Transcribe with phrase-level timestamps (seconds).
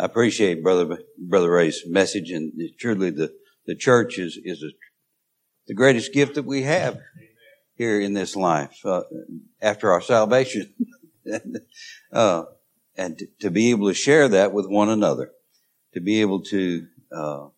[0.00, 3.34] I appreciate brother brother Ray's message, and truly the
[3.66, 4.70] the church is is a,
[5.66, 6.98] the greatest gift that we have
[7.74, 9.02] here in this life uh,
[9.60, 10.72] after our salvation,
[12.14, 12.44] uh,
[12.96, 15.32] and to, to, be able to share that with one another,
[15.92, 17.48] to be able to uh,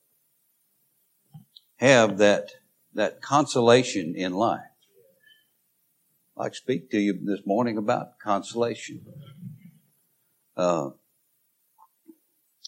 [1.77, 2.51] have that
[2.95, 4.61] that consolation in life.
[6.37, 9.07] I'd like to speak to you this morning about consolation.
[10.57, 10.91] Uh,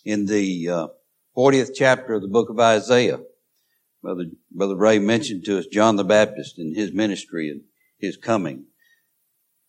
[0.05, 0.89] in the uh,
[1.36, 3.21] 40th chapter of the book of Isaiah.
[4.03, 7.63] Brother, Brother Ray mentioned to us John the Baptist and his ministry and
[7.99, 8.67] his coming.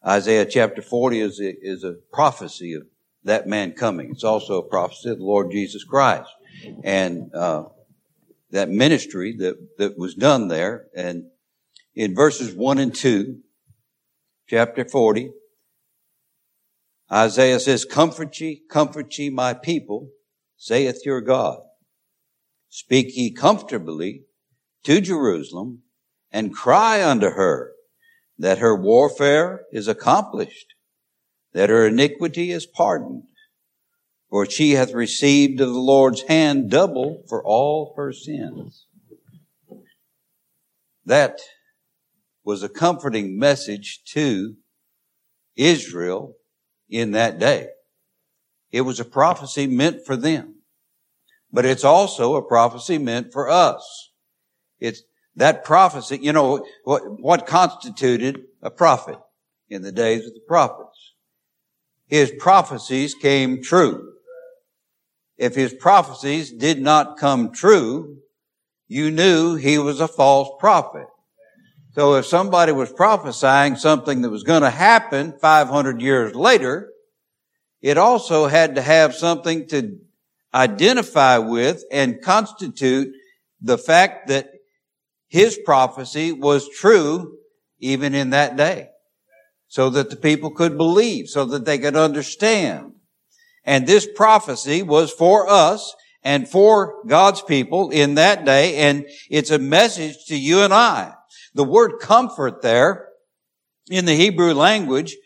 [0.06, 2.84] Isaiah chapter 40 is a, is a prophecy of
[3.24, 4.12] that man coming.
[4.12, 6.30] It's also a prophecy of the Lord Jesus Christ.
[6.84, 7.66] And, uh,
[8.52, 10.88] that ministry that, that was done there.
[10.96, 11.26] And
[11.94, 13.40] in verses 1 and 2,
[14.48, 15.32] chapter 40,
[17.12, 20.10] Isaiah says, Comfort ye, comfort ye my people,
[20.58, 21.60] saith your God.
[22.70, 24.24] Speak ye comfortably
[24.84, 25.84] to Jerusalem
[26.32, 27.72] and cry unto her
[28.38, 30.74] that her warfare is accomplished,
[31.54, 33.24] that her iniquity is pardoned.
[34.30, 38.86] For she hath received of the Lord's hand double for all her sins.
[41.06, 41.40] That
[42.44, 44.56] was a comforting message to
[45.56, 46.36] Israel
[46.90, 47.70] in that day.
[48.76, 50.56] It was a prophecy meant for them.
[51.50, 54.12] But it's also a prophecy meant for us.
[54.82, 55.02] It's
[55.38, 59.18] that prophecy, you know, what, what constituted a prophet
[59.70, 61.14] in the days of the prophets?
[62.08, 64.12] His prophecies came true.
[65.38, 68.18] If his prophecies did not come true,
[68.90, 71.08] you knew he was a false prophet.
[71.94, 76.92] So if somebody was prophesying something that was going to happen 500 years later,
[77.82, 80.00] it also had to have something to
[80.54, 83.14] identify with and constitute
[83.62, 84.50] the fact that
[85.28, 87.38] his prophecy was true
[87.80, 88.90] even in that day.
[89.68, 92.94] So that the people could believe, so that they could understand.
[93.66, 95.94] And this prophecy was for us
[96.24, 101.14] and for God's people in that day, and it's a message to you and I.
[101.54, 103.10] The word comfort there
[103.90, 105.18] in the Hebrew language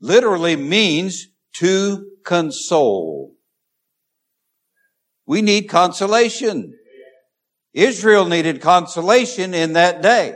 [0.00, 3.32] literally means to console.
[5.26, 6.76] We need consolation.
[7.72, 10.34] Israel needed consolation in that day.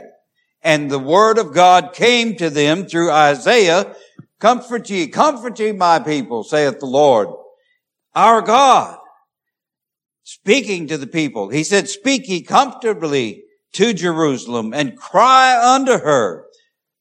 [0.61, 3.95] And the word of God came to them through Isaiah.
[4.39, 7.29] Comfort ye, comfort ye, my people, saith the Lord,
[8.15, 8.97] our God.
[10.23, 11.49] Speaking to the people.
[11.49, 13.43] He said, speak ye comfortably
[13.73, 16.45] to Jerusalem and cry unto her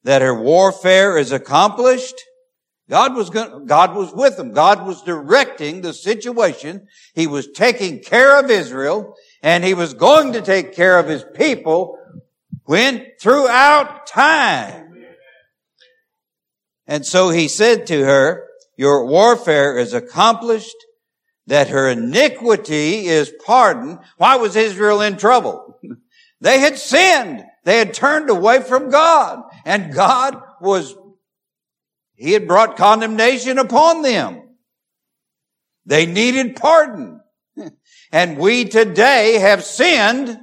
[0.04, 2.14] that her warfare is accomplished
[2.88, 4.52] God was going, God was with them.
[4.52, 6.86] God was directing the situation.
[7.14, 11.24] He was taking care of Israel and he was going to take care of his
[11.34, 11.98] people
[12.64, 14.86] when throughout time.
[16.86, 18.46] And so he said to her,
[18.78, 20.76] your warfare is accomplished,
[21.46, 23.98] that her iniquity is pardoned.
[24.16, 25.78] Why was Israel in trouble?
[26.40, 27.44] they had sinned.
[27.64, 30.94] They had turned away from God and God was
[32.18, 34.42] he had brought condemnation upon them.
[35.86, 37.20] They needed pardon.
[38.10, 40.38] And we today have sinned.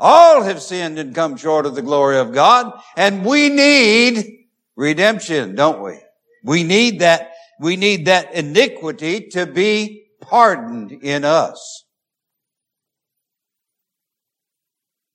[0.00, 2.72] All have sinned and come short of the glory of God.
[2.96, 6.00] And we need redemption, don't we?
[6.42, 11.84] We need that, we need that iniquity to be pardoned in us.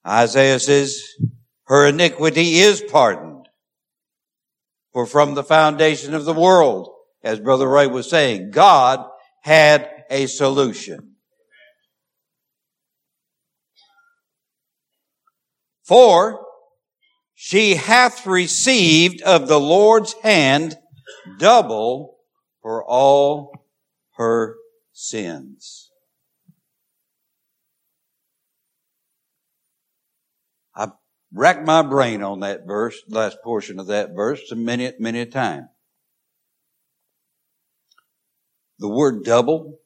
[0.06, 1.02] Isaiah says,
[1.66, 3.39] her iniquity is pardoned.
[5.00, 6.94] For from the foundation of the world,
[7.24, 9.08] as Brother Ray was saying, God
[9.44, 11.16] had a solution.
[15.84, 16.46] For
[17.34, 20.78] she hath received of the Lord's hand
[21.38, 22.18] double
[22.62, 23.54] for all
[24.18, 24.58] her
[24.92, 25.89] sins.
[31.34, 35.70] Racked my brain on that verse, last portion of that verse, many, many a time.
[38.80, 39.80] The word double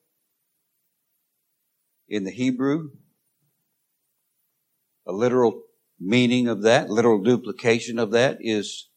[2.08, 2.92] in the Hebrew,
[5.08, 5.64] a literal
[6.00, 8.90] meaning of that, literal duplication of that is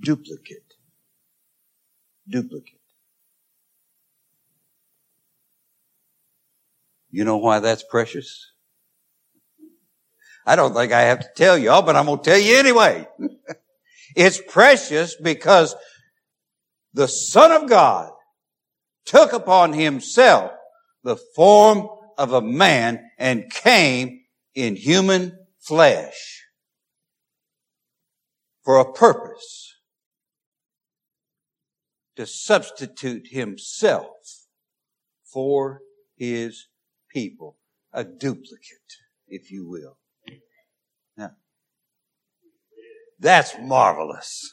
[0.00, 0.74] duplicate.
[2.28, 2.80] Duplicate.
[7.10, 8.52] You know why that's precious?
[10.46, 13.06] I don't think I have to tell y'all, but I'm going to tell you anyway.
[14.16, 15.74] it's precious because
[16.94, 18.12] the Son of God
[19.04, 20.52] took upon himself
[21.02, 24.20] the form of a man and came
[24.54, 26.44] in human flesh
[28.64, 29.74] for a purpose
[32.16, 34.06] to substitute himself
[35.24, 35.80] for
[36.16, 36.68] his
[37.10, 37.56] people.
[37.92, 38.96] A duplicate,
[39.28, 39.96] if you will.
[41.16, 41.30] Now,
[43.18, 44.52] that's marvelous.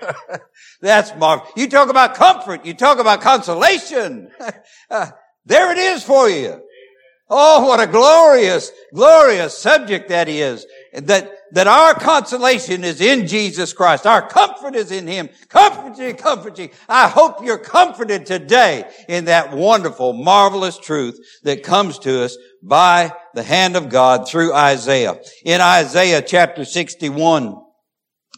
[0.80, 1.52] that's marvelous.
[1.56, 2.64] You talk about comfort.
[2.64, 4.30] You talk about consolation.
[4.90, 5.10] uh,
[5.46, 6.60] there it is for you.
[7.34, 10.66] Oh, what a glorious, glorious subject that is.
[10.92, 14.06] That, that our consolation is in Jesus Christ.
[14.06, 15.30] Our comfort is in Him.
[15.48, 16.68] Comfort you, comfort you.
[16.90, 23.12] I hope you're comforted today in that wonderful, marvelous truth that comes to us by
[23.32, 25.18] the hand of God through Isaiah.
[25.42, 27.56] In Isaiah chapter 61,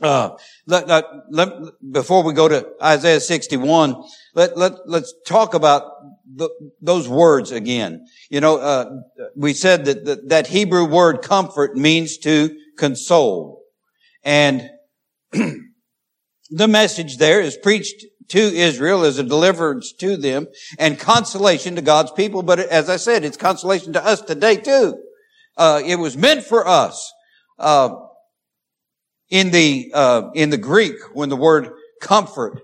[0.02, 0.30] uh,
[0.66, 1.48] let, let, let,
[1.92, 4.02] before we go to Isaiah 61,
[4.34, 5.84] let, let, let's talk about
[6.34, 6.50] the,
[6.80, 8.06] those words again.
[8.28, 8.90] You know, uh,
[9.36, 13.62] we said that, that that Hebrew word comfort means to console.
[14.24, 14.68] And
[15.32, 20.48] the message there is preached to Israel as a deliverance to them
[20.78, 22.42] and consolation to God's people.
[22.42, 24.98] But as I said, it's consolation to us today too.
[25.56, 27.12] Uh, it was meant for us.
[27.58, 27.94] Uh,
[29.34, 32.60] in the uh, in the Greek, when the word comfort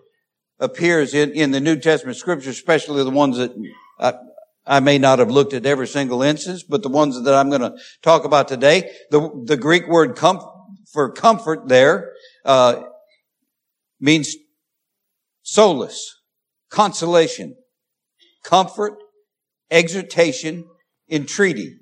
[0.61, 3.52] appears in, in the New Testament scriptures, especially the ones that
[3.99, 4.14] I,
[4.64, 7.62] I may not have looked at every single instance, but the ones that I'm going
[7.62, 10.46] to talk about today, the, the Greek word com-
[10.93, 12.12] for comfort there
[12.44, 12.84] uh,
[13.99, 14.37] means
[15.43, 16.20] solace,
[16.69, 17.56] consolation,
[18.44, 18.94] comfort,
[19.73, 20.66] exhortation,
[21.08, 21.78] entreaty.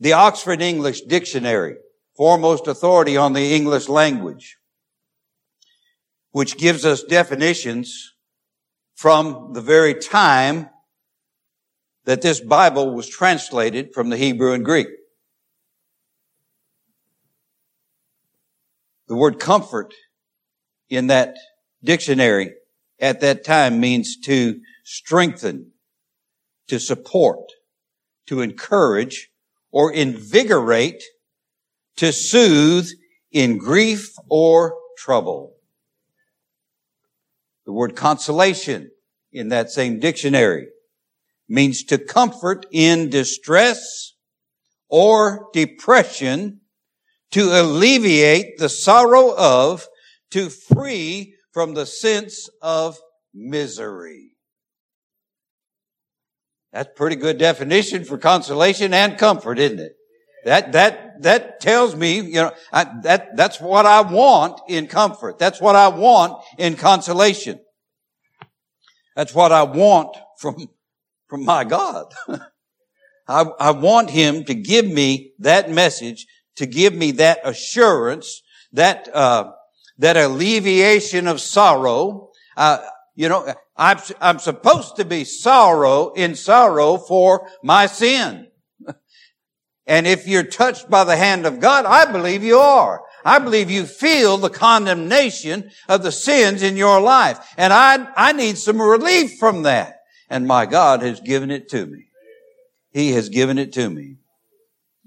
[0.00, 1.76] The Oxford English Dictionary,
[2.18, 4.58] foremost authority on the English language,
[6.32, 8.12] which gives us definitions
[8.96, 10.68] from the very time
[12.06, 14.88] that this Bible was translated from the Hebrew and Greek.
[19.06, 19.94] The word comfort
[20.90, 21.36] in that
[21.84, 22.52] dictionary
[22.98, 25.70] at that time means to strengthen,
[26.66, 27.52] to support,
[28.26, 29.30] to encourage,
[29.70, 31.04] or invigorate,
[31.98, 32.88] to soothe
[33.30, 35.54] in grief or trouble.
[37.66, 38.90] The word consolation
[39.32, 40.68] in that same dictionary
[41.48, 44.14] means to comfort in distress
[44.88, 46.60] or depression,
[47.32, 49.86] to alleviate the sorrow of,
[50.30, 52.98] to free from the sense of
[53.34, 54.30] misery.
[56.72, 59.92] That's pretty good definition for consolation and comfort, isn't it?
[60.44, 65.38] That, that, that tells me, you know, I, that, that's what I want in comfort.
[65.38, 67.60] That's what I want in consolation.
[69.16, 70.68] That's what I want from,
[71.28, 72.12] from my God.
[73.28, 76.26] I, I want Him to give me that message,
[76.56, 78.42] to give me that assurance,
[78.72, 79.52] that, uh,
[79.98, 82.30] that alleviation of sorrow.
[82.56, 82.78] Uh,
[83.14, 88.47] you know, I'm, I'm supposed to be sorrow in sorrow for my sin.
[89.88, 93.02] And if you're touched by the hand of God, I believe you are.
[93.24, 97.38] I believe you feel the condemnation of the sins in your life.
[97.56, 100.00] And I, I need some relief from that.
[100.28, 102.04] And my God has given it to me.
[102.92, 104.16] He has given it to me.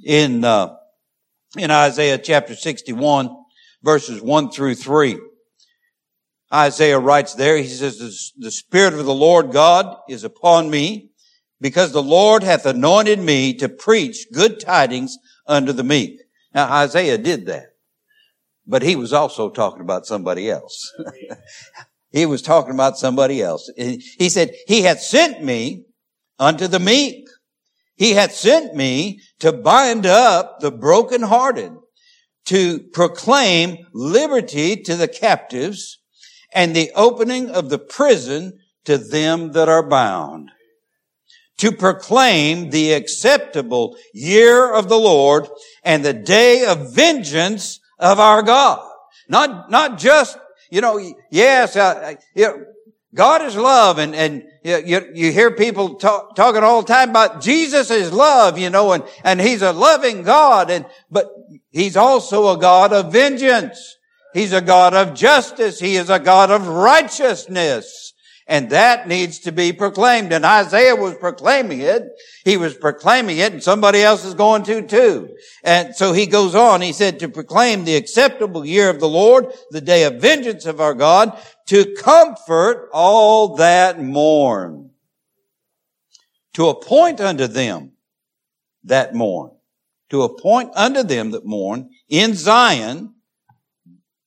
[0.03, 0.75] In, uh,
[1.56, 3.29] in Isaiah chapter 61,
[3.84, 5.20] verses 1 through 3,
[6.51, 11.11] Isaiah writes there, he says, the Spirit of the Lord God is upon me
[11.62, 16.20] because the Lord hath anointed me to preach good tidings unto the meek.
[16.53, 17.75] Now Isaiah did that,
[18.65, 20.91] but he was also talking about somebody else.
[22.12, 23.72] he was talking about somebody else.
[23.77, 25.86] He said, he hath sent me
[26.39, 27.27] unto the meek.
[27.96, 31.74] He hath sent me to bind up the brokenhearted,
[32.46, 36.00] to proclaim liberty to the captives
[36.51, 40.50] and the opening of the prison to them that are bound
[41.62, 45.48] to proclaim the acceptable year of the Lord
[45.84, 48.84] and the day of vengeance of our God.
[49.30, 50.39] Not, not just,
[50.72, 51.00] you know,
[51.30, 52.65] yes, uh, you know,
[53.13, 57.41] God is love and, and you, you hear people talk, talking all the time about
[57.41, 61.30] Jesus is love, you know, and, and He's a loving God and, but
[61.70, 63.98] He's also a God of vengeance.
[64.34, 65.80] He's a God of justice.
[65.80, 68.11] He is a God of righteousness.
[68.51, 70.34] And that needs to be proclaimed.
[70.34, 72.03] And Isaiah was proclaiming it.
[72.43, 75.29] He was proclaiming it and somebody else is going to too.
[75.63, 76.81] And so he goes on.
[76.81, 80.81] He said to proclaim the acceptable year of the Lord, the day of vengeance of
[80.81, 84.91] our God, to comfort all that mourn.
[86.53, 87.93] to appoint unto them
[88.84, 89.51] that mourn,
[90.10, 93.15] to appoint unto them that mourn in Zion,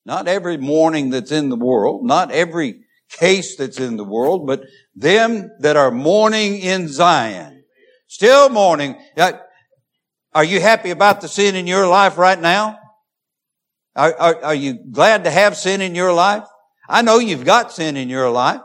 [0.07, 4.63] not every mourning that's in the world, not every case that's in the world, but
[4.95, 7.65] them that are mourning in Zion.
[8.09, 8.97] Still mourning.
[10.35, 12.79] Are you happy about the sin in your life right now?
[13.97, 16.45] Are, are, are, you glad to have sin in your life?
[16.89, 18.61] I know you've got sin in your life.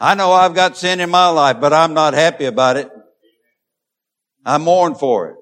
[0.00, 2.90] I know I've got sin in my life, but I'm not happy about it.
[4.44, 5.36] I mourn for it.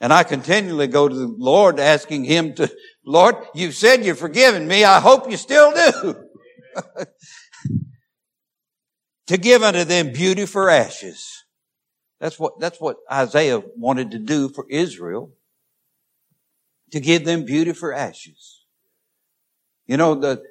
[0.00, 2.70] And I continually go to the Lord asking Him to,
[3.06, 4.84] Lord, you've said you've forgiven me.
[4.84, 6.23] I hope you still do.
[9.26, 11.44] to give unto them beauty for ashes.
[12.20, 15.32] That's what, that's what Isaiah wanted to do for Israel.
[16.92, 18.64] To give them beauty for ashes.
[19.86, 20.42] You know, the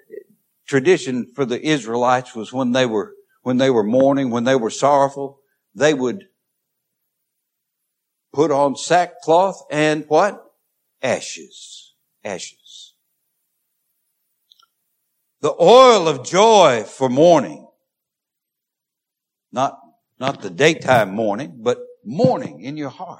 [0.68, 4.70] tradition for the Israelites was when they were, when they were mourning, when they were
[4.70, 5.39] sorrowful,
[5.74, 6.27] they would
[8.34, 10.44] put on sackcloth and what?
[11.01, 11.94] Ashes.
[12.24, 12.62] Ashes.
[15.43, 17.67] The oil of joy for mourning.
[19.51, 19.77] Not,
[20.17, 23.19] not the daytime mourning, but mourning in your heart.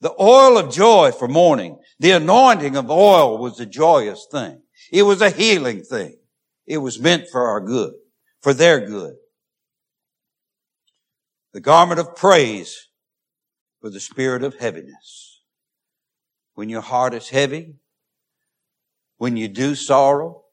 [0.00, 1.80] The oil of joy for mourning.
[1.98, 4.62] The anointing of oil was a joyous thing.
[4.92, 6.20] It was a healing thing.
[6.68, 7.94] It was meant for our good,
[8.40, 9.16] for their good.
[11.52, 12.90] The garment of praise
[13.80, 15.42] for the spirit of heaviness.
[16.54, 17.74] When your heart is heavy,
[19.16, 20.44] when you do sorrow,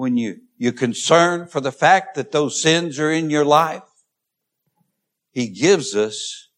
[0.00, 3.82] when you, you're concerned for the fact that those sins are in your life,
[5.30, 6.48] He gives us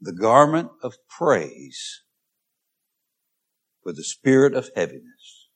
[0.00, 2.02] the garment of praise
[3.84, 5.46] for the spirit of heaviness.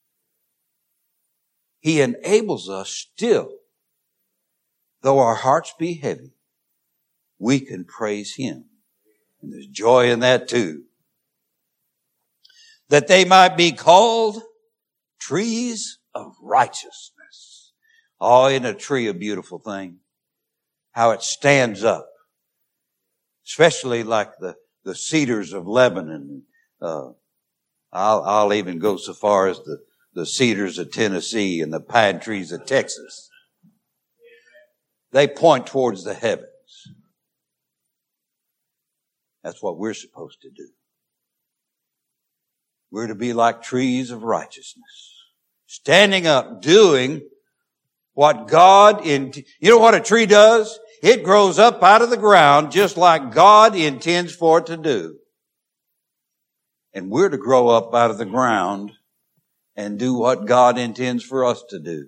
[1.81, 3.49] He enables us still,
[5.01, 6.31] though our hearts be heavy,
[7.37, 8.67] we can praise Him.
[9.41, 10.83] And there's joy in that too.
[12.87, 14.41] That they might be called
[15.19, 17.73] trees of righteousness.
[18.19, 19.97] Oh, in a tree a beautiful thing?
[20.93, 22.09] How it stands up.
[23.45, 24.55] Especially like the,
[24.85, 26.43] the cedars of Lebanon.
[26.81, 27.09] Uh,
[27.91, 29.79] I'll, I'll even go so far as the,
[30.13, 33.29] the cedars of Tennessee and the pine trees of Texas.
[35.11, 36.49] They point towards the heavens.
[39.43, 40.69] That's what we're supposed to do.
[42.89, 45.14] We're to be like trees of righteousness.
[45.67, 47.21] Standing up, doing
[48.13, 50.79] what God in, you know what a tree does?
[51.01, 55.17] It grows up out of the ground just like God intends for it to do.
[56.93, 58.93] And we're to grow up out of the ground
[59.75, 62.07] and do what God intends for us to do.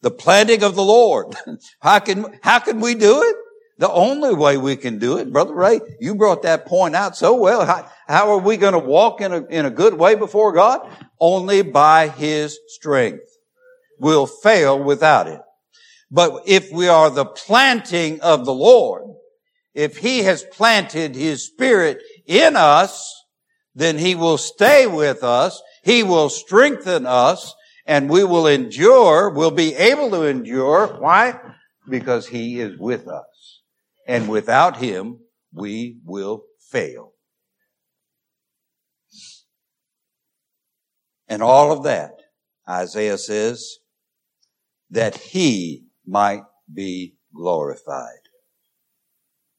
[0.00, 1.36] The planting of the Lord.
[1.80, 3.36] How can, how can we do it?
[3.78, 7.34] The only way we can do it, Brother Ray, you brought that point out so
[7.34, 7.64] well.
[7.64, 10.88] How, how are we going to walk in a, in a good way before God?
[11.18, 13.24] Only by His strength.
[13.98, 15.40] We'll fail without it.
[16.10, 19.04] But if we are the planting of the Lord,
[19.74, 23.10] if He has planted His Spirit in us,
[23.74, 25.62] then He will stay with us.
[25.82, 27.54] He will strengthen us
[27.86, 29.30] and we will endure.
[29.30, 30.88] We'll be able to endure.
[31.00, 31.40] Why?
[31.88, 33.31] Because He is with us
[34.06, 35.18] and without him
[35.52, 37.12] we will fail.
[41.28, 42.20] And all of that,
[42.68, 43.78] Isaiah says,
[44.90, 46.42] that he might
[46.72, 48.28] be glorified.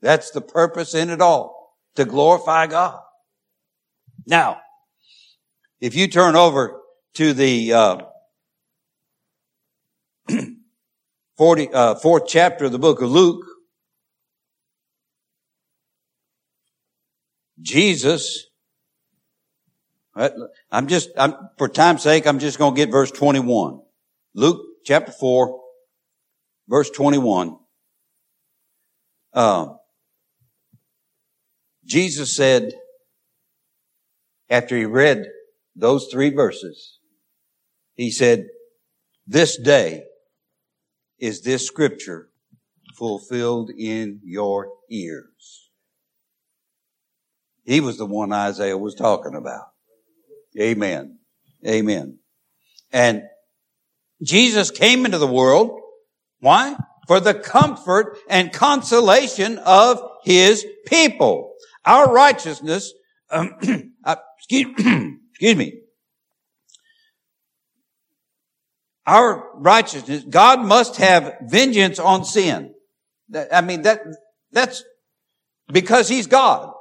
[0.01, 2.99] That's the purpose in it all, to glorify God.
[4.27, 4.61] Now,
[5.81, 6.79] if you turn over
[7.15, 7.97] to the uh,
[11.37, 13.45] 40, uh, fourth chapter of the book of Luke,
[17.63, 18.45] Jesus,
[20.15, 23.81] I'm just, I'm, for time's sake, I'm just going to get verse 21.
[24.35, 25.59] Luke chapter 4,
[26.67, 27.57] verse 21.
[29.33, 29.67] Uh,
[31.85, 32.73] Jesus said,
[34.49, 35.25] after he read
[35.75, 36.99] those three verses,
[37.95, 38.47] he said,
[39.25, 40.03] this day
[41.17, 42.29] is this scripture
[42.95, 45.62] fulfilled in your ears.
[47.63, 49.65] He was the one Isaiah was talking about.
[50.59, 51.19] Amen.
[51.65, 52.19] Amen.
[52.91, 53.23] And
[54.21, 55.79] Jesus came into the world.
[56.39, 56.75] Why?
[57.07, 61.53] For the comfort and consolation of his people.
[61.85, 62.93] Our righteousness,
[63.29, 64.67] um, excuse,
[65.31, 65.83] excuse me.
[69.05, 72.73] our righteousness, God must have vengeance on sin.
[73.51, 74.01] I mean, that,
[74.51, 74.83] that's
[75.71, 76.72] because He's God.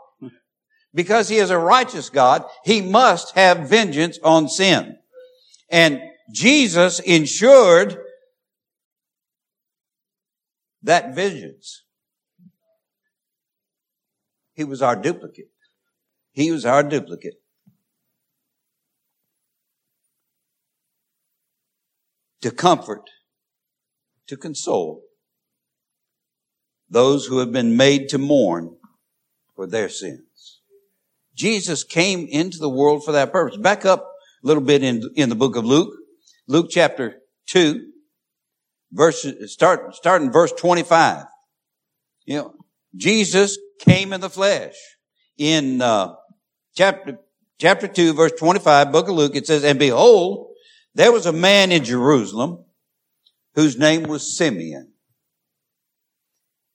[0.94, 4.98] Because He is a righteous God, He must have vengeance on sin.
[5.70, 7.96] And Jesus ensured
[10.82, 11.84] that vengeance.
[14.54, 15.50] He was our duplicate.
[16.32, 17.34] He was our duplicate.
[22.42, 23.08] To comfort,
[24.26, 25.02] to console
[26.90, 28.76] those who have been made to mourn
[29.54, 30.20] for their sins.
[31.34, 33.56] Jesus came into the world for that purpose.
[33.56, 34.00] Back up
[34.42, 35.94] a little bit in, in the book of Luke.
[36.46, 37.16] Luke chapter
[37.48, 37.80] 2,
[38.92, 41.24] verse, start, start in verse 25.
[42.26, 42.54] You know,
[42.94, 44.74] Jesus came in the flesh.
[45.38, 46.14] In, uh,
[46.74, 47.18] chapter,
[47.58, 50.52] chapter 2, verse 25, book of Luke, it says, And behold,
[50.94, 52.64] there was a man in Jerusalem
[53.54, 54.92] whose name was Simeon.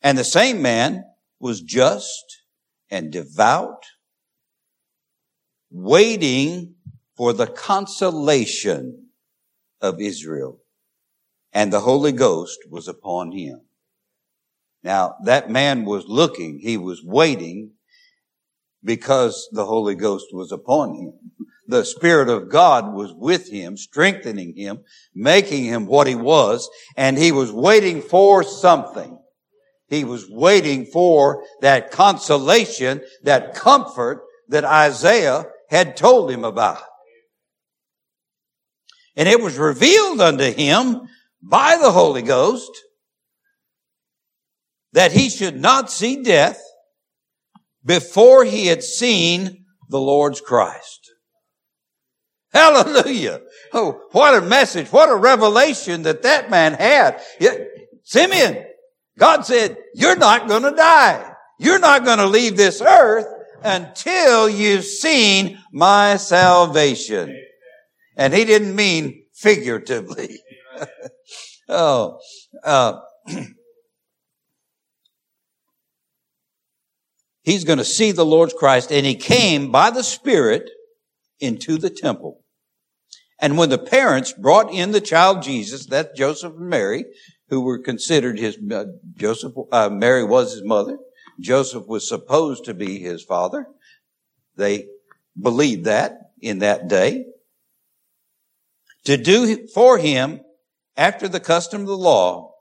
[0.02, 1.04] And the same man
[1.40, 2.24] was just
[2.90, 3.84] and devout,
[5.70, 6.76] waiting
[7.16, 9.08] for the consolation
[9.82, 10.60] of Israel.
[11.54, 13.62] And the Holy Ghost was upon him.
[14.84, 17.72] Now, that man was looking, he was waiting
[18.84, 21.14] because the Holy Ghost was upon him.
[21.68, 24.84] The Spirit of God was with him, strengthening him,
[25.14, 29.20] making him what he was, and he was waiting for something.
[29.90, 36.82] He was waiting for that consolation, that comfort that Isaiah had told him about.
[39.16, 41.02] And it was revealed unto him
[41.42, 42.72] by the Holy Ghost
[44.94, 46.62] that he should not see death
[47.84, 51.12] before he had seen the Lord's Christ.
[52.52, 53.42] Hallelujah.
[53.74, 54.88] Oh, what a message.
[54.92, 57.22] What a revelation that that man had.
[58.04, 58.66] Simeon,
[59.18, 61.34] God said, you're not going to die.
[61.60, 63.28] You're not going to leave this earth
[63.64, 67.36] until you've seen my salvation.
[68.16, 70.40] And he didn't mean figuratively.
[71.70, 72.20] oh,
[72.64, 73.00] uh,
[77.44, 80.70] he's going to see the Lord's Christ and he came by the Spirit
[81.40, 82.44] into the temple.
[83.40, 87.06] And when the parents brought in the child Jesus, that Joseph and Mary,
[87.50, 90.98] who were considered his, uh, Joseph, uh, Mary was his mother.
[91.40, 93.68] Joseph was supposed to be his father.
[94.56, 94.88] They
[95.40, 97.26] believed that in that day.
[99.06, 100.42] To do for him
[100.96, 102.54] after the custom of the law,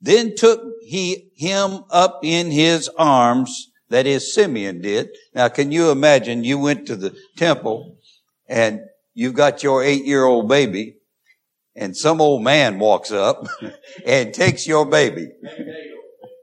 [0.00, 5.08] then took he him up in his arms, that is Simeon did.
[5.34, 7.98] Now can you imagine you went to the temple
[8.48, 8.80] and
[9.14, 10.96] you've got your eight year old baby
[11.74, 13.46] and some old man walks up
[14.06, 15.28] and takes your baby.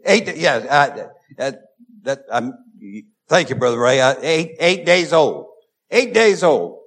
[0.05, 1.07] Eight, yeah,
[1.39, 1.61] that,
[2.03, 2.53] that, I'm,
[3.29, 4.01] thank you, Brother Ray.
[4.01, 5.47] I, eight, eight days old.
[5.89, 6.81] Eight days old.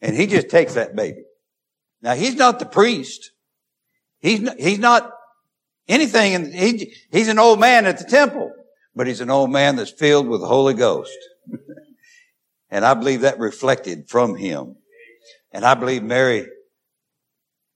[0.00, 1.24] And he just takes that baby.
[2.00, 3.32] Now he's not the priest.
[4.20, 5.10] He's not, he's not
[5.88, 6.34] anything.
[6.34, 8.52] In, he, he's an old man at the temple,
[8.94, 11.18] but he's an old man that's filled with the Holy Ghost.
[12.70, 14.76] and I believe that reflected from him.
[15.50, 16.46] And I believe Mary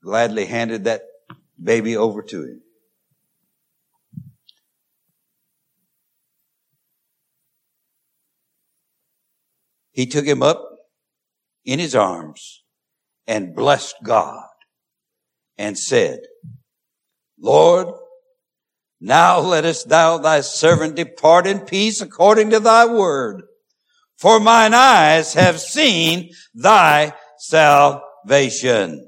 [0.05, 1.03] gladly handed that
[1.61, 2.63] baby over to him.
[10.01, 10.67] He took him up
[11.63, 12.63] in his arms
[13.27, 14.49] and blessed God
[15.59, 16.21] and said,
[17.39, 17.89] Lord,
[18.99, 23.43] now lettest thou thy servant depart in peace according to thy word.
[24.17, 29.07] For mine eyes have seen thy salvation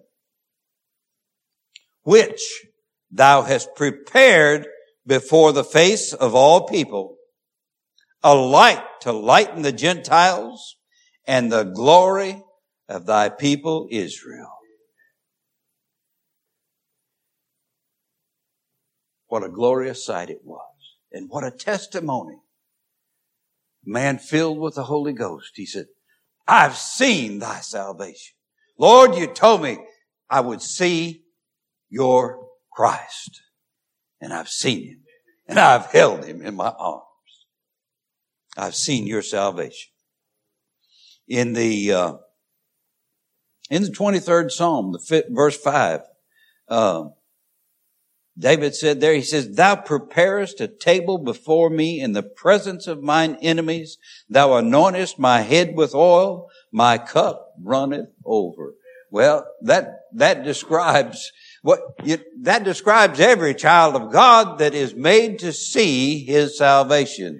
[2.02, 2.42] which
[3.10, 4.66] thou hast prepared
[5.06, 7.16] before the face of all people,
[8.22, 10.76] a light to lighten the Gentiles
[11.26, 12.42] and the glory
[12.88, 14.52] of thy people Israel.
[19.28, 20.60] What a glorious sight it was.
[21.10, 22.36] And what a testimony.
[23.84, 25.52] Man filled with the Holy Ghost.
[25.54, 25.86] He said,
[26.46, 28.34] I've seen thy salvation.
[28.78, 29.78] Lord, you told me
[30.28, 31.22] I would see
[31.88, 33.40] your Christ.
[34.20, 35.00] And I've seen him.
[35.48, 37.02] And I've held him in my arms.
[38.56, 39.91] I've seen your salvation.
[41.28, 42.14] In the, uh,
[43.70, 46.00] in the 23rd Psalm, the fifth, verse 5,
[46.68, 47.04] uh,
[48.38, 53.02] David said there, he says, Thou preparest a table before me in the presence of
[53.02, 53.98] mine enemies.
[54.28, 56.48] Thou anointest my head with oil.
[56.70, 58.74] My cup runneth over.
[59.10, 61.30] Well, that, that describes
[61.60, 67.38] what, you, that describes every child of God that is made to see His salvation.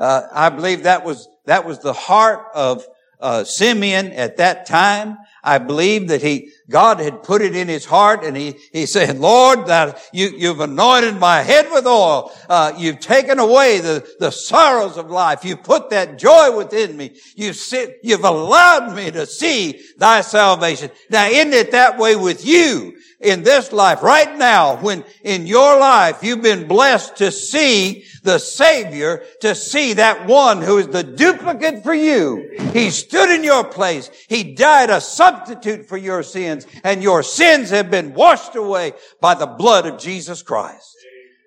[0.00, 2.84] Uh, I believe that was, that was the heart of
[3.22, 5.16] uh, Simeon at that time.
[5.44, 9.18] I believe that he, God had put it in his heart and he, he said,
[9.18, 12.30] Lord, that you, you've anointed my head with oil.
[12.48, 15.44] Uh, you've taken away the, the sorrows of life.
[15.44, 17.16] You've put that joy within me.
[17.34, 20.90] You've sit, you've allowed me to see thy salvation.
[21.10, 22.96] Now, isn't it that way with you?
[23.22, 28.38] In this life, right now, when in your life you've been blessed to see the
[28.38, 32.50] Savior, to see that one who is the duplicate for you.
[32.72, 34.10] He stood in your place.
[34.28, 39.34] He died a substitute for your sins, and your sins have been washed away by
[39.34, 40.96] the blood of Jesus Christ.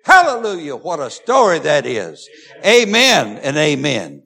[0.04, 0.76] Hallelujah.
[0.76, 2.28] What a story that is.
[2.64, 4.22] Amen and amen.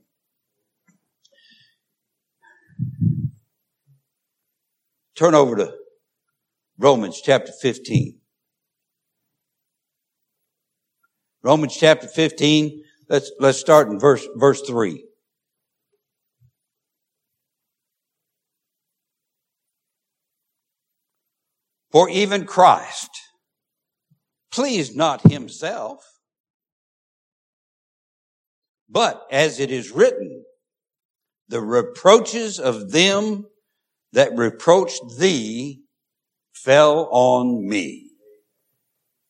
[5.17, 5.80] Turn over to
[6.83, 8.19] Romans chapter 15.
[11.43, 15.05] Romans chapter 15, let's, let's start in verse, verse 3.
[21.93, 23.11] For even Christ
[24.51, 26.03] pleased not himself,
[28.88, 30.45] but as it is written,
[31.47, 33.45] the reproaches of them
[34.14, 35.83] that reproached thee
[36.64, 38.11] fell on me.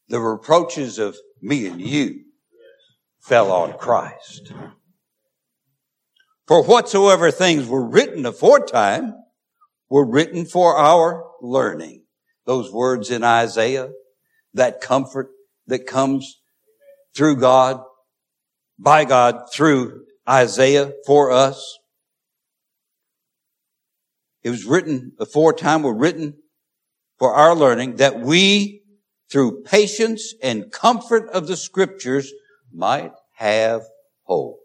[0.08, 2.24] The reproaches of me and you
[3.20, 4.52] fell on Christ.
[6.46, 9.14] For whatsoever things were written aforetime
[9.88, 12.04] were written for our learning.
[12.46, 13.90] Those words in Isaiah,
[14.54, 15.30] that comfort
[15.68, 16.40] that comes
[17.14, 17.80] through God,
[18.78, 21.78] by God, through Isaiah for us.
[24.42, 26.39] It was written aforetime, were written
[27.20, 28.82] for our learning that we,
[29.30, 32.32] through patience and comfort of the scriptures,
[32.72, 33.82] might have
[34.22, 34.56] hope.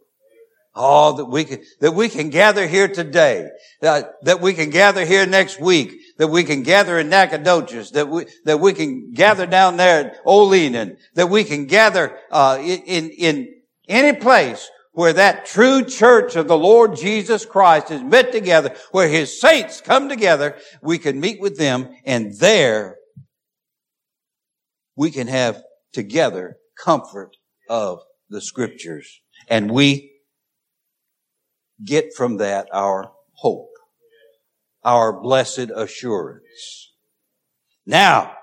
[0.73, 3.49] Oh, that we can, that we can gather here today,
[3.81, 8.09] that, that we can gather here next week, that we can gather in Nacogdoches, that
[8.09, 13.09] we, that we can gather down there at Olean, that we can gather, uh, in,
[13.09, 13.53] in
[13.87, 19.09] any place where that true church of the Lord Jesus Christ is met together, where
[19.09, 22.95] his saints come together, we can meet with them and there
[24.95, 27.35] we can have together comfort
[27.69, 29.19] of the scriptures.
[29.49, 30.13] And we
[31.83, 33.73] get from that our hope,
[34.83, 36.93] our blessed assurance.
[37.85, 38.33] Now,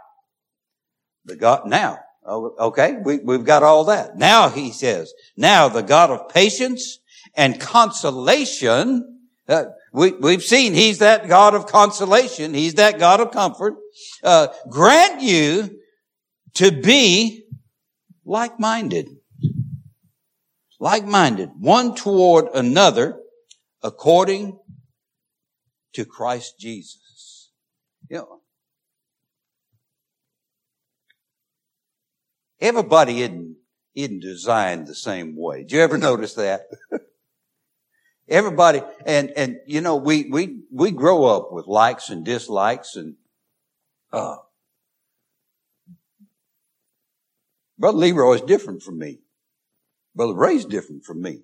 [1.25, 4.17] the God, now, okay, we, we've got all that.
[4.17, 6.99] Now he says, now the God of patience
[7.35, 12.55] and consolation, uh, we, we've seen he's that God of consolation.
[12.55, 13.75] He's that God of comfort.
[14.23, 15.79] Uh, grant you
[16.55, 17.45] to be
[18.25, 19.09] like-minded.
[20.79, 21.51] Like-minded.
[21.59, 23.19] One toward another
[23.83, 24.59] according
[25.93, 27.51] to Christ Jesus.
[28.09, 28.41] You know,
[32.63, 33.57] Everybody isn't,
[33.97, 35.65] isn't designed the same way.
[35.65, 36.69] Do you ever notice that?
[38.29, 43.17] Everybody, and, and, you know, we, we, we grow up with likes and dislikes and,
[44.13, 44.37] uh,
[47.77, 49.19] Brother Leroy is different from me.
[50.15, 51.41] Brother Ray's different from me.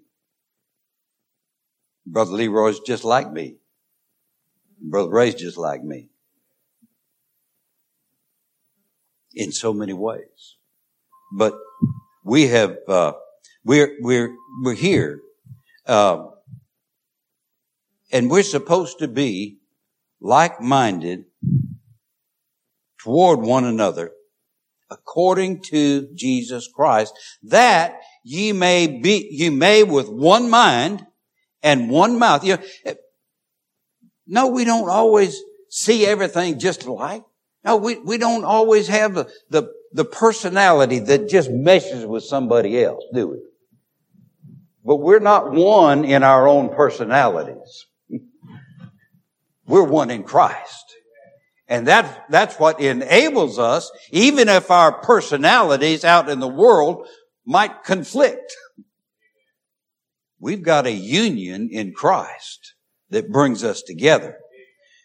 [2.06, 3.56] Brother Leroy is just like me.
[4.80, 6.10] Brother Ray's just like me.
[9.34, 10.57] In so many ways
[11.32, 11.54] but
[12.24, 13.12] we have uh,
[13.64, 15.20] we're we're we're here,
[15.86, 16.26] uh,
[18.12, 19.58] and we're supposed to be
[20.20, 21.24] like-minded
[22.98, 24.12] toward one another,
[24.90, 27.12] according to Jesus Christ,
[27.42, 31.06] that ye may be ye may with one mind
[31.62, 32.44] and one mouth.
[32.44, 32.94] You know,
[34.26, 37.24] no, we don't always see everything just alike.
[37.64, 42.82] No, we, we don't always have the, the the personality that just meshes with somebody
[42.82, 43.38] else, do we?
[44.84, 47.86] But we're not one in our own personalities.
[49.66, 50.84] We're one in Christ.
[51.68, 57.06] And that, that's what enables us, even if our personalities out in the world
[57.44, 58.56] might conflict.
[60.40, 62.74] We've got a union in Christ
[63.10, 64.38] that brings us together.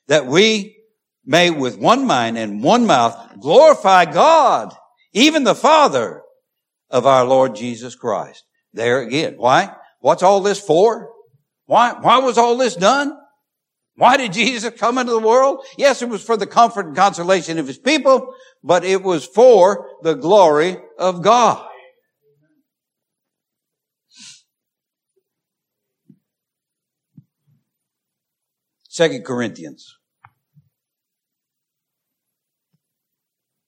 [0.07, 0.77] That we
[1.25, 4.75] may with one mind and one mouth glorify God,
[5.13, 6.21] even the Father
[6.89, 8.43] of our Lord Jesus Christ.
[8.73, 9.35] There again.
[9.37, 9.75] Why?
[9.99, 11.09] What's all this for?
[11.65, 13.17] Why, why was all this done?
[13.95, 15.63] Why did Jesus come into the world?
[15.77, 18.33] Yes, it was for the comfort and consolation of his people,
[18.63, 21.67] but it was for the glory of God.
[28.89, 29.97] Second Corinthians.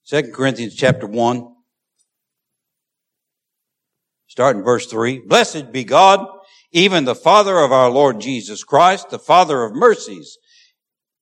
[0.05, 1.51] Second Corinthians chapter one.
[4.27, 5.17] starting verse three.
[5.19, 6.27] Blessed be God,
[6.71, 10.37] even the Father of our Lord Jesus Christ, the Father of mercies,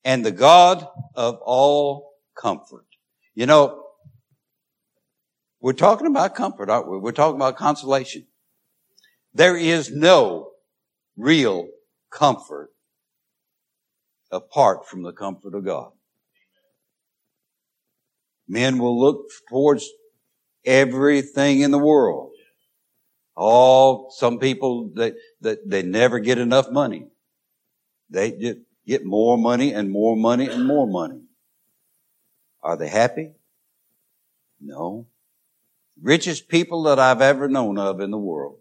[0.03, 2.87] and the God of all comfort.
[3.35, 3.83] You know,
[5.61, 6.97] we're talking about comfort, aren't we?
[6.97, 8.25] We're talking about consolation.
[9.33, 10.49] There is no
[11.15, 11.69] real
[12.11, 12.71] comfort
[14.29, 15.92] apart from the comfort of God.
[18.47, 19.89] Men will look towards
[20.65, 22.31] everything in the world.
[23.35, 27.07] All, some people that, that they never get enough money.
[28.09, 31.21] They get more money and more money and more money.
[32.61, 33.31] Are they happy?
[34.61, 35.07] No.
[36.01, 38.59] Richest people that I've ever known of in the world.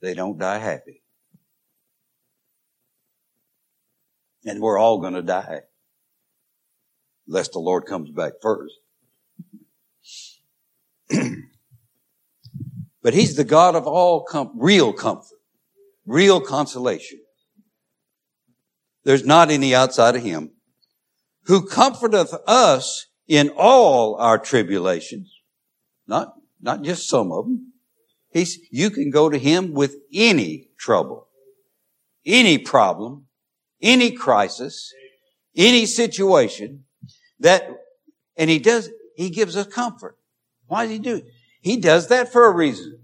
[0.00, 1.02] They don't die happy.
[4.44, 5.62] And we're all going to die.
[7.28, 8.74] Unless the Lord comes back first.
[13.02, 15.38] but He's the God of all com- real comfort,
[16.06, 17.20] real consolation.
[19.04, 20.52] There's not any outside of Him.
[21.44, 25.30] Who comforteth us in all our tribulations.
[26.06, 27.72] Not, not just some of them.
[28.32, 31.28] He's, you can go to Him with any trouble,
[32.24, 33.26] any problem,
[33.82, 34.92] any crisis,
[35.54, 36.84] any situation
[37.40, 37.68] that,
[38.36, 40.16] and he does, he gives us comfort.
[40.66, 41.24] Why does he do it?
[41.60, 43.00] He does that for a reason.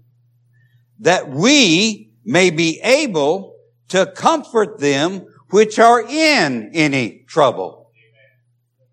[0.99, 3.55] That we may be able
[3.89, 7.91] to comfort them which are in any trouble.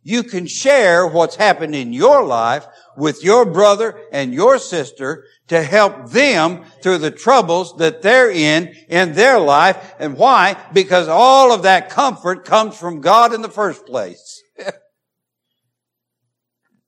[0.03, 5.63] You can share what's happened in your life with your brother and your sister to
[5.63, 9.95] help them through the troubles that they're in in their life.
[9.99, 10.57] And why?
[10.73, 14.42] Because all of that comfort comes from God in the first place.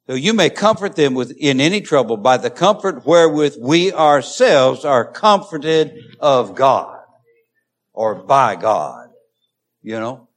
[0.07, 4.85] So you may comfort them with in any trouble by the comfort wherewith we ourselves
[4.85, 7.01] are comforted of God
[7.93, 9.09] or by God.
[9.83, 10.29] You know,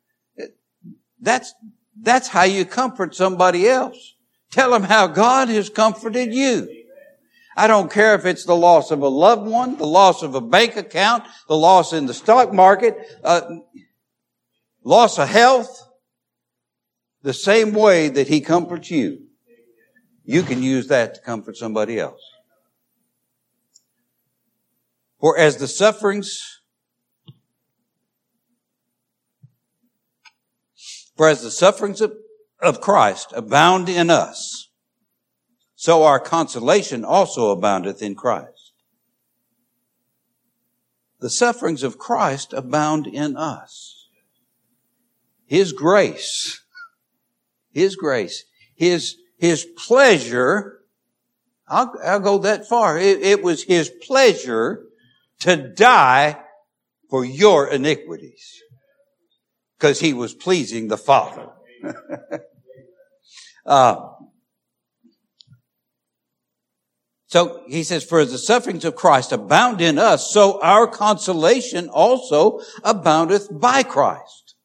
[1.19, 1.53] that's,
[2.01, 4.15] that's how you comfort somebody else.
[4.51, 6.85] Tell them how God has comforted you.
[7.57, 10.41] I don't care if it's the loss of a loved one, the loss of a
[10.41, 13.41] bank account, the loss in the stock market, uh,
[14.83, 15.83] loss of health.
[17.23, 19.26] The same way that he comforts you,
[20.27, 22.21] you can use that to comfort somebody else.
[25.21, 26.59] For as the sufferings,
[31.15, 32.13] for as the sufferings of,
[32.61, 34.69] of Christ abound in us,
[35.75, 38.73] so our consolation also aboundeth in Christ.
[41.21, 44.09] The sufferings of Christ abound in us.
[45.45, 46.65] His grace,
[47.71, 48.43] His grace,
[48.75, 50.79] His, His pleasure,
[51.67, 52.97] I'll, I'll go that far.
[52.97, 54.85] It, it was His pleasure
[55.39, 56.39] to die
[57.09, 58.61] for your iniquities
[59.77, 61.49] because He was pleasing the Father.
[63.65, 64.09] uh,
[67.27, 72.61] So he says, for the sufferings of Christ abound in us, so our consolation also
[72.83, 74.55] aboundeth by Christ.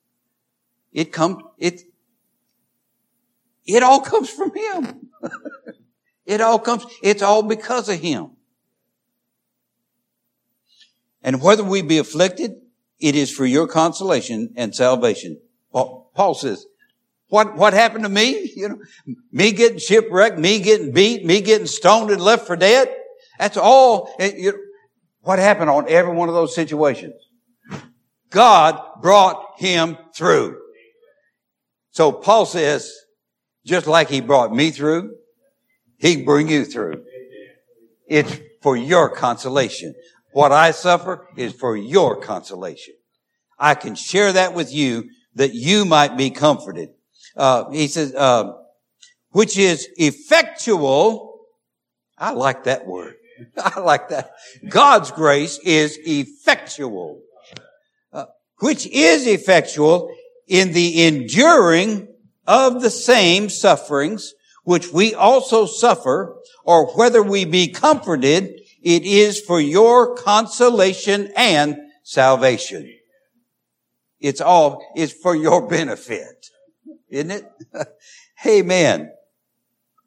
[0.92, 1.82] It comes, it,
[3.66, 5.09] it all comes from him.
[6.27, 8.31] it all comes, it's all because of him.
[11.22, 12.57] And whether we be afflicted,
[12.98, 15.40] it is for your consolation and salvation.
[15.72, 16.66] Paul says,
[17.29, 18.53] what, what happened to me?
[18.55, 18.79] You know,
[19.31, 22.94] me getting shipwrecked, me getting beat, me getting stoned and left for dead.
[23.38, 24.14] That's all.
[24.18, 24.59] It, you know,
[25.22, 27.14] what happened on every one of those situations?
[28.29, 30.61] God brought him through.
[31.90, 32.92] So Paul says,
[33.64, 35.14] just like he brought me through,
[35.98, 37.05] he can bring you through.
[38.09, 39.94] It's for your consolation.
[40.33, 42.94] What I suffer is for your consolation.
[43.59, 46.90] I can share that with you that you might be comforted
[47.37, 48.53] uh, he says, uh,
[49.31, 51.40] which is effectual.
[52.18, 53.14] I like that word.
[53.59, 54.33] I like that.
[54.68, 57.22] God's grace is effectual,
[58.12, 58.27] uh,
[58.59, 60.14] which is effectual
[60.46, 62.09] in the enduring
[62.46, 69.40] of the same sufferings which we also suffer, or whether we be comforted, it is
[69.40, 72.88] for your consolation and salvation.
[74.20, 76.46] it's all, it's for your benefit.
[77.09, 77.44] Isn't it?
[78.46, 79.12] Amen.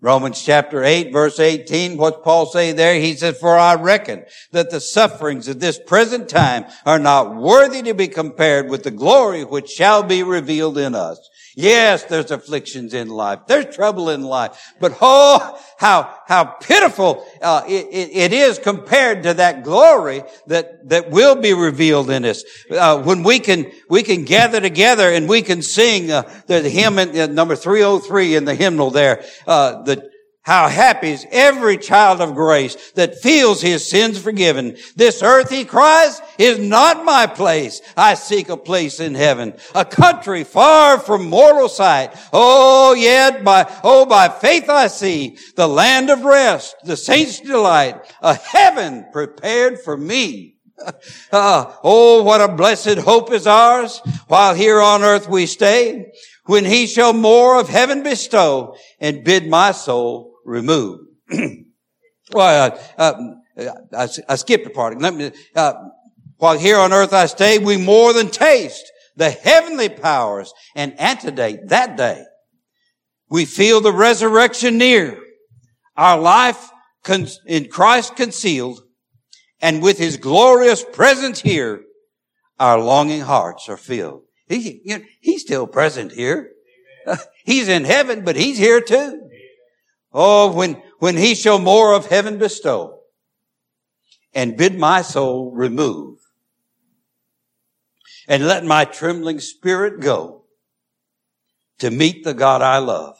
[0.02, 3.00] Romans chapter 8 verse 18, what's Paul say there?
[3.00, 7.82] He says, for I reckon that the sufferings of this present time are not worthy
[7.84, 11.18] to be compared with the glory which shall be revealed in us.
[11.58, 13.40] Yes, there's afflictions in life.
[13.48, 14.74] There's trouble in life.
[14.82, 21.12] But oh, how, how pitiful uh, it, it is compared to that glory that, that
[21.12, 22.44] will be revealed in us.
[22.70, 27.00] Uh, when we can, we can gather together and we can sing uh, the hymn
[27.00, 30.12] in, in, number 303 in the hymnal there, uh, the
[30.46, 34.78] how happy is every child of grace that feels his sins forgiven.
[34.96, 37.82] This earth, he cries, is not my place.
[37.98, 42.14] I seek a place in heaven, a country far from mortal sight.
[42.32, 48.14] Oh, yet by, oh, by faith I see the land of rest, the saints' delight,
[48.22, 50.58] a heaven prepared for me.
[51.32, 56.12] uh, oh, what a blessed hope is ours while here on earth we stay
[56.46, 61.02] when he shall more of heaven bestow and bid my soul remove.
[62.32, 63.14] well, uh,
[63.58, 65.00] uh, I, I, skipped a part.
[65.02, 65.74] Let me, uh,
[66.38, 71.70] while here on earth I stay, we more than taste the heavenly powers and antedate
[71.70, 72.24] that day.
[73.30, 75.20] We feel the resurrection near,
[75.98, 76.70] our life
[77.04, 78.82] con- in Christ concealed,
[79.62, 81.82] and with his glorious presence here,
[82.60, 84.24] our longing hearts are filled.
[84.48, 86.52] He, you know, he's still present here.
[87.46, 89.25] he's in heaven, but he's here too.
[90.18, 93.02] Oh, when, when he shall more of heaven bestow
[94.34, 96.20] and bid my soul remove
[98.26, 100.46] and let my trembling spirit go
[101.80, 103.18] to meet the God I love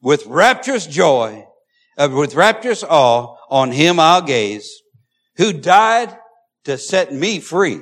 [0.00, 1.46] with rapturous joy,
[1.98, 4.80] uh, with rapturous awe on him I'll gaze
[5.36, 6.16] who died
[6.64, 7.80] to set me free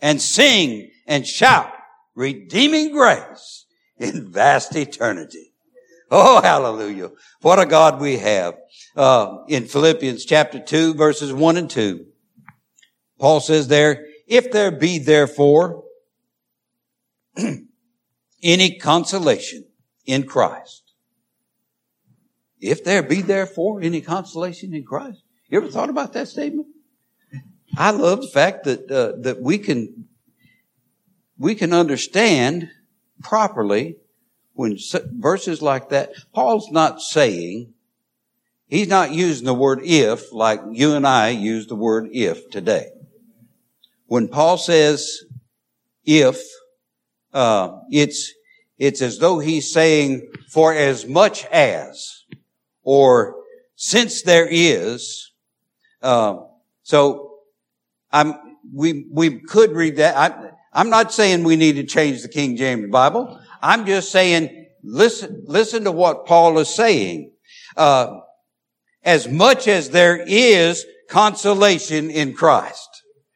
[0.00, 1.72] and sing and shout
[2.16, 3.66] redeeming grace
[3.98, 5.47] in vast eternity.
[6.10, 7.10] Oh, hallelujah.
[7.42, 8.54] What a God we have.
[8.96, 12.06] Uh, in Philippians chapter 2, verses 1 and 2,
[13.18, 15.84] Paul says there, if there be therefore
[18.42, 19.66] any consolation
[20.06, 20.94] in Christ,
[22.58, 26.68] if there be therefore any consolation in Christ, you ever thought about that statement?
[27.76, 30.08] I love the fact that uh, that we can
[31.36, 32.70] we can understand
[33.22, 33.96] properly
[34.58, 34.76] when
[35.12, 37.74] verses like that, Paul's not saying,
[38.66, 42.88] he's not using the word if like you and I use the word if today.
[44.06, 45.22] When Paul says
[46.04, 46.42] if,
[47.32, 48.34] uh, it's,
[48.78, 52.24] it's as though he's saying for as much as,
[52.82, 53.36] or
[53.76, 55.30] since there is,
[56.02, 56.38] uh,
[56.82, 57.36] so
[58.10, 58.34] I'm,
[58.74, 60.16] we, we could read that.
[60.16, 63.40] I, I'm not saying we need to change the King James Bible.
[63.62, 67.32] I'm just saying, listen, listen to what Paul is saying.
[67.76, 68.20] Uh,
[69.04, 72.88] as much as there is consolation in Christ.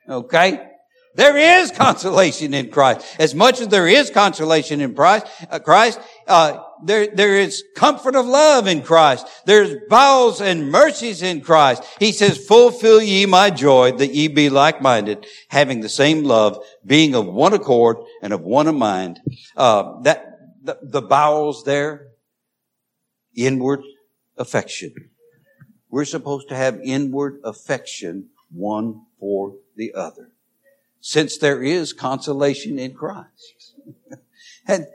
[0.08, 0.68] Okay?
[1.14, 3.06] There is consolation in Christ.
[3.18, 8.16] As much as there is consolation in Christ, uh, Christ, uh, there, there is comfort
[8.16, 9.26] of love in Christ.
[9.46, 11.82] There's bowels and mercies in Christ.
[11.98, 17.14] He says, fulfill ye my joy that ye be like-minded, having the same love, being
[17.14, 19.20] of one accord and of one mind.
[19.56, 22.08] Uh, that, the, the bowels there,
[23.34, 23.82] inward
[24.36, 24.94] affection.
[25.88, 30.32] We're supposed to have inward affection one for the other
[31.02, 33.74] since there is consolation in Christ.
[34.66, 34.86] and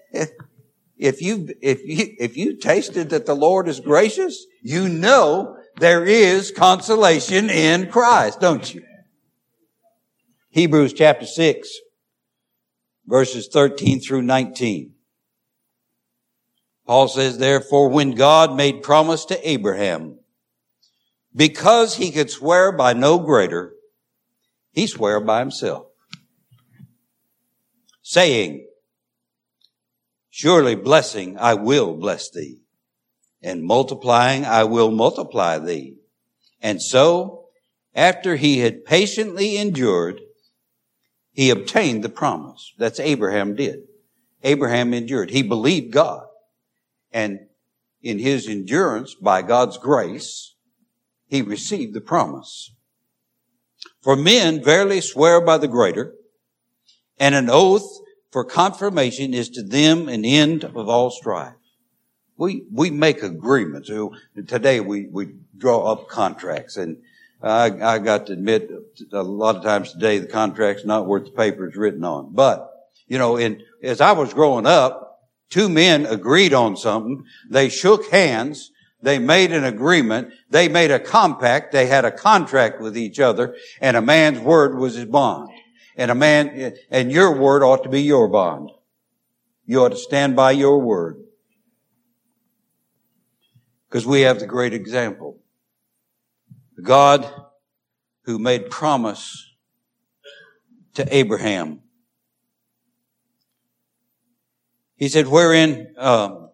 [0.97, 6.05] if you, if you, if you tasted that the Lord is gracious, you know there
[6.05, 8.83] is consolation in Christ, don't you?
[10.49, 11.69] Hebrews chapter 6,
[13.05, 14.93] verses 13 through 19.
[16.85, 20.19] Paul says, therefore, when God made promise to Abraham,
[21.35, 23.73] because he could swear by no greater,
[24.71, 25.87] he swore by himself
[28.07, 28.65] saying,
[30.37, 32.59] surely blessing I will bless thee
[33.41, 35.95] and multiplying I will multiply thee.
[36.61, 37.45] And so
[37.95, 40.21] after he had patiently endured,
[41.31, 42.71] he obtained the promise.
[42.77, 43.79] That's Abraham did.
[44.43, 45.31] Abraham endured.
[45.31, 46.27] He believed God.
[47.11, 47.39] And
[48.03, 50.53] in his endurance, by God's grace,
[51.25, 52.75] he received the promise.
[54.03, 56.13] For men verily swear by the greater,
[57.19, 61.53] and an oath for confirmation is to them an end of all strife.
[62.37, 63.89] We, we make agreements.
[64.47, 66.97] Today we, we draw up contracts and
[67.41, 68.69] I, I got to admit
[69.11, 72.33] a lot of times today the contract's not worth the paper it's written on.
[72.33, 72.71] But,
[73.07, 77.25] you know, in, as I was growing up, two men agreed on something.
[77.49, 78.71] They shook hands.
[79.01, 80.33] They made an agreement.
[80.49, 81.71] They made a compact.
[81.71, 85.49] They had a contract with each other and a man's word was his bond.
[85.97, 88.69] And a man, and your word ought to be your bond.
[89.65, 91.23] You ought to stand by your word.
[93.89, 95.39] Because we have the great example.
[96.81, 97.27] God
[98.25, 99.55] who made promise
[100.93, 101.81] to Abraham.
[104.97, 106.49] He said, wherein, um,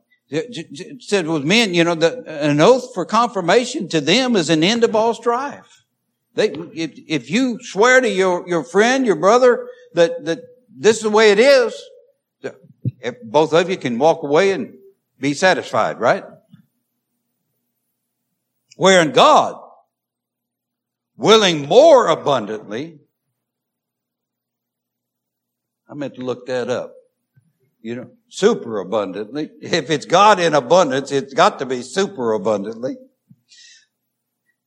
[0.99, 4.83] said with men, you know, the, an oath for confirmation to them is an end
[4.83, 5.82] of all strife.
[6.35, 10.39] They, if, if you swear to your, your friend, your brother, that, that
[10.75, 11.79] this is the way it is,
[13.23, 14.73] both of you can walk away and
[15.19, 16.23] be satisfied, right?
[18.75, 19.61] Wherein God,
[21.15, 22.99] willing more abundantly,
[25.87, 26.93] I meant to look that up.
[27.81, 29.49] You know, super abundantly.
[29.61, 32.95] If it's God in abundance, it's got to be super abundantly.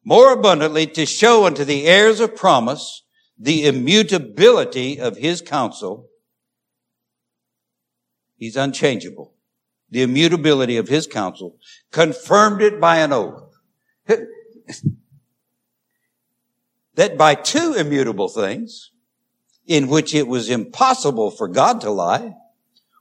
[0.09, 3.03] More abundantly to show unto the heirs of promise
[3.37, 6.09] the immutability of his counsel.
[8.37, 9.35] He's unchangeable.
[9.91, 11.59] The immutability of his counsel
[11.91, 13.53] confirmed it by an oath
[16.95, 18.93] that by two immutable things,
[19.67, 22.37] in which it was impossible for God to lie,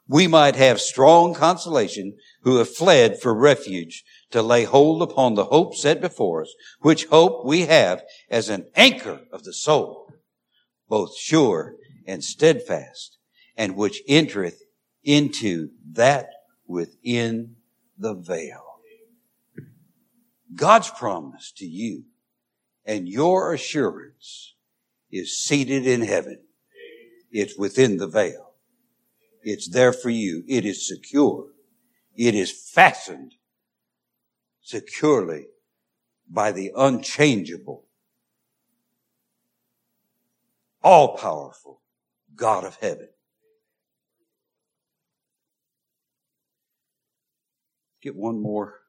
[0.07, 4.03] we might have strong consolation who have fled for refuge
[4.36, 8.65] to lay hold upon the hope set before us, which hope we have as an
[8.75, 10.11] anchor of the soul,
[10.89, 11.75] both sure
[12.05, 13.17] and steadfast,
[13.55, 14.61] and which entereth
[15.05, 16.27] into that
[16.67, 17.55] within
[17.97, 18.81] the veil.
[20.53, 22.03] God's promise to you
[22.86, 24.55] and your assurance
[25.09, 26.39] is seated in heaven.
[27.31, 28.55] It's within the veil.
[29.43, 30.43] It's there for you.
[30.45, 31.45] It is secure.
[32.17, 33.36] It is fastened
[34.66, 35.45] securely
[36.28, 37.86] by the unchangeable,
[40.84, 41.82] all powerful
[42.36, 43.09] God of heaven.
[48.01, 48.80] Get one more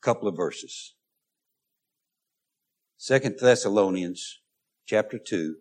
[0.00, 0.94] couple of verses.
[2.96, 4.40] Second Thessalonians
[4.86, 5.56] chapter 2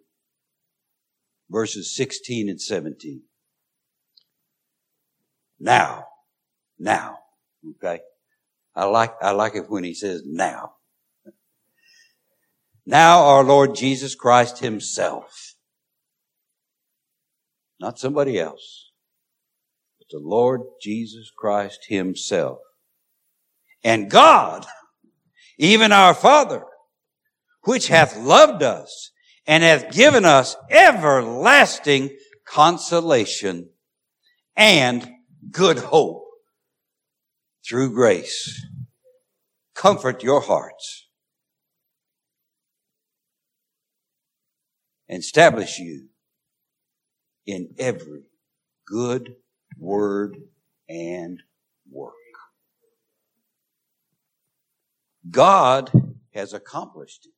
[1.49, 3.23] verses 16 and 17.
[5.59, 6.05] Now,
[6.79, 7.19] now,
[7.71, 7.99] okay?
[8.75, 10.73] I like, I like it when he says now.
[12.85, 15.55] Now our Lord Jesus Christ himself.
[17.79, 18.91] Not somebody else,
[19.99, 22.59] but the Lord Jesus Christ himself.
[23.83, 24.65] And God,
[25.57, 26.63] even our Father,
[27.63, 29.11] which hath loved us
[29.47, 32.15] and hath given us everlasting
[32.45, 33.69] consolation
[34.55, 35.09] and
[35.51, 36.25] good hope
[37.65, 38.65] through grace.
[39.75, 41.07] Comfort your hearts
[45.09, 46.07] and establish you
[47.45, 48.23] in every
[48.87, 49.35] good
[49.77, 50.37] word
[50.89, 51.41] and
[51.91, 52.13] work.
[55.29, 55.91] God
[56.33, 57.33] has accomplished it.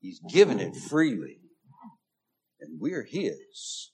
[0.00, 1.40] He's given it freely.
[2.60, 3.92] And we're His.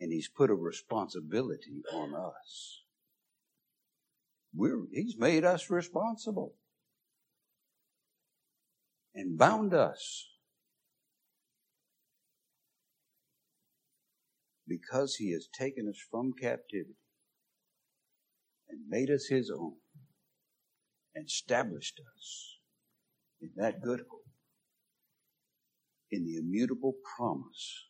[0.00, 2.82] And He's put a responsibility on us.
[4.54, 6.54] We're, he's made us responsible
[9.14, 10.26] and bound us
[14.66, 16.96] because he has taken us from captivity
[18.68, 19.74] and made us his own
[21.14, 22.58] and established us
[23.40, 24.26] in that good hope,
[26.10, 27.86] in the immutable promise,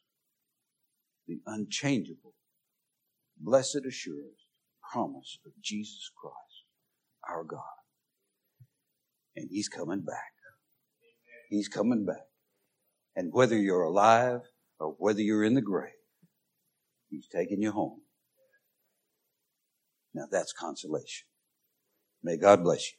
[1.28, 2.34] the unchangeable,
[3.38, 4.46] blessed assurance,
[4.92, 6.64] promise of Jesus Christ,
[7.28, 7.60] our God.
[9.36, 10.32] And He's coming back.
[11.50, 12.26] He's coming back.
[13.14, 14.40] And whether you're alive
[14.80, 15.92] or whether you're in the grave,
[17.10, 18.00] He's taking you home.
[20.14, 21.26] Now that's consolation.
[22.22, 22.98] May God bless you.